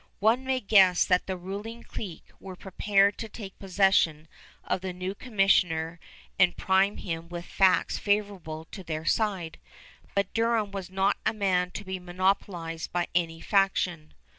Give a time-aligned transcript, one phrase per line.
[0.17, 4.27] One may guess that the ruling clique were prepared to take possession
[4.63, 5.99] of the new commissioner
[6.39, 9.59] and prime him with facts favorable to their side;
[10.15, 14.15] but Durham was not a man to be monopolized by any faction.